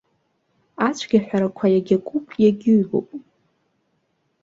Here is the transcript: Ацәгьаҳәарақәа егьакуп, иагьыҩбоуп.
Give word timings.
Ацәгьаҳәарақәа 0.87 1.65
егьакуп, 1.75 2.27
иагьыҩбоуп. 2.43 3.07